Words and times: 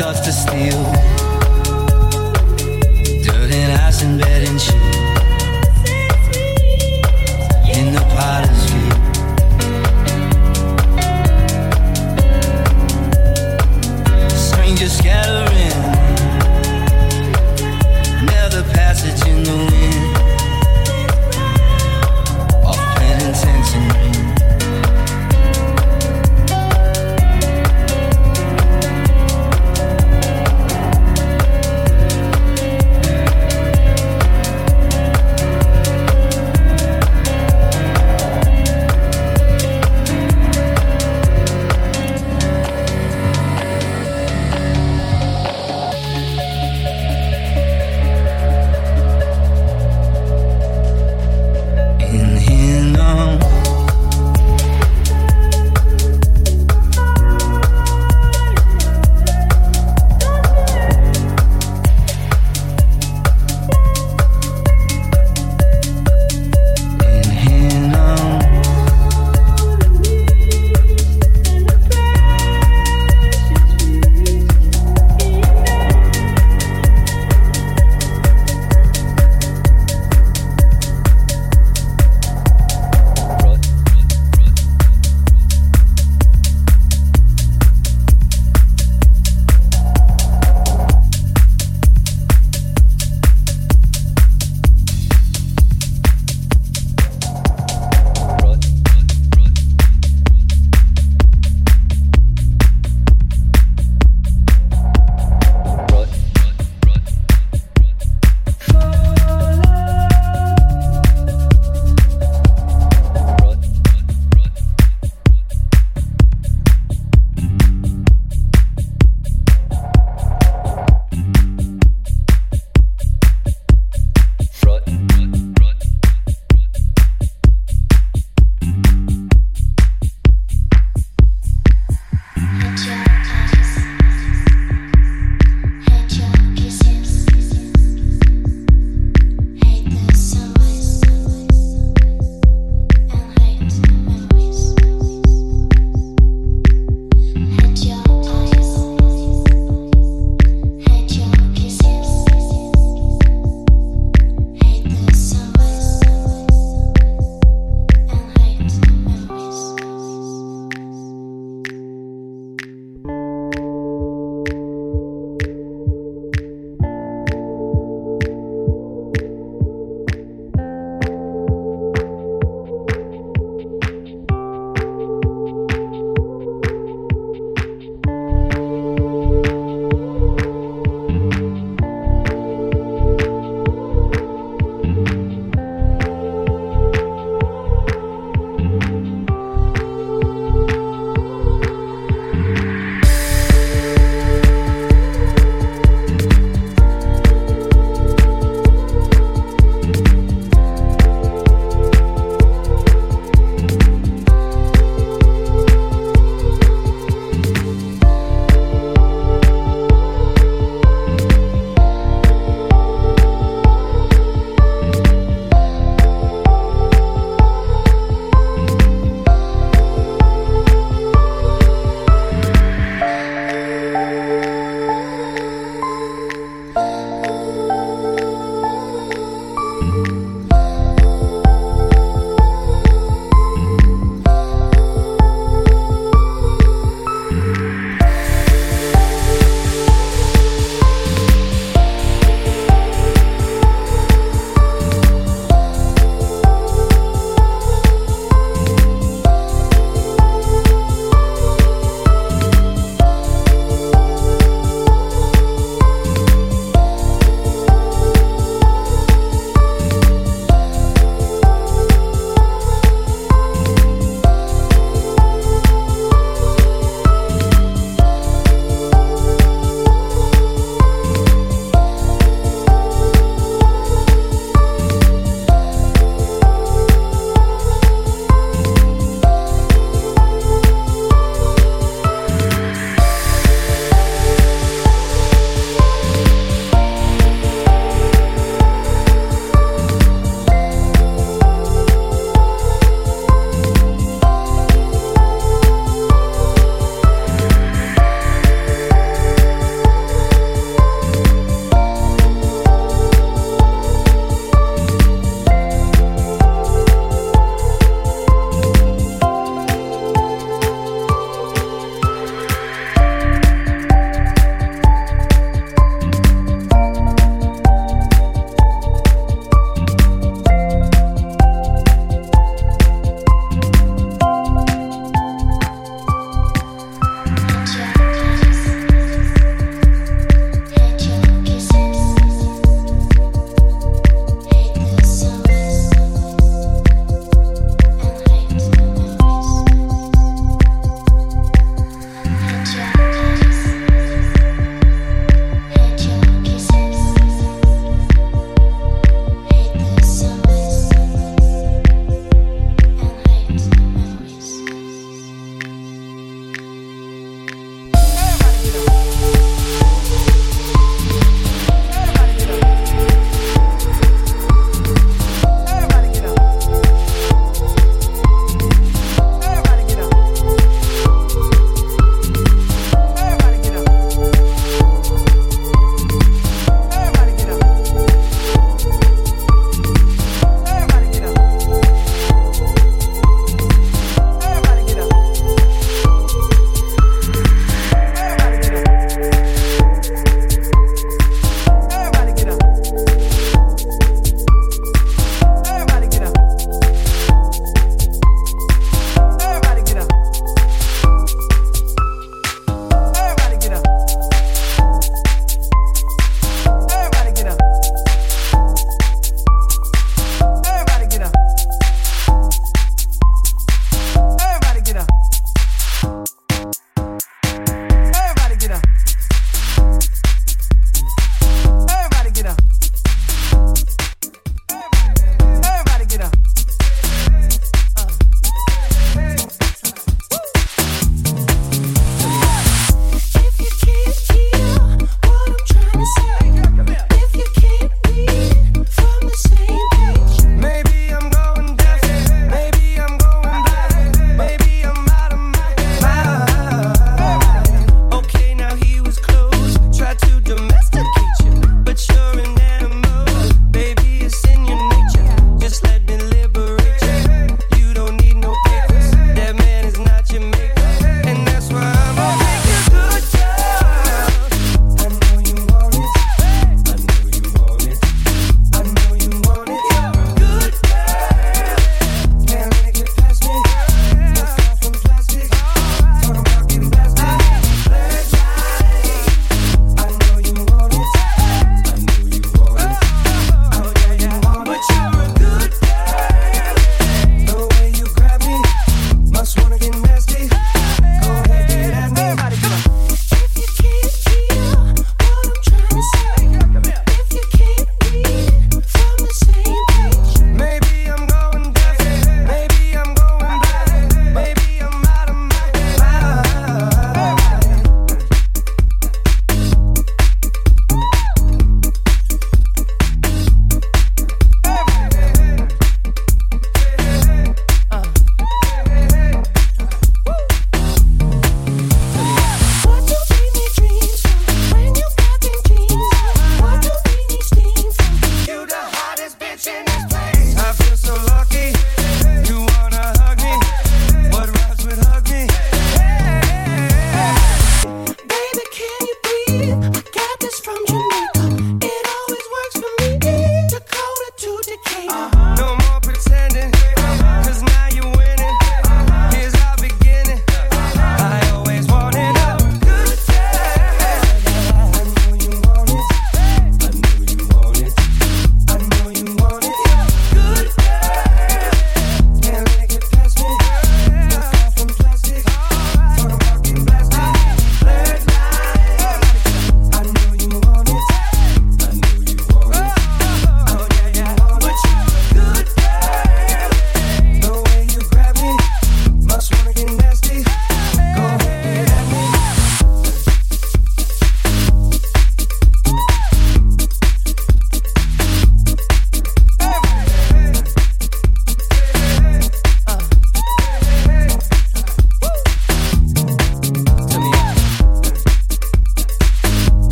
starts 0.00 0.20
to 0.20 0.32
steal. 0.32 0.99